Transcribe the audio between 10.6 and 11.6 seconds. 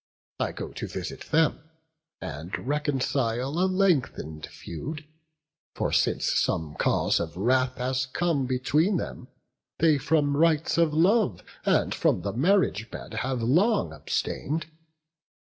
of love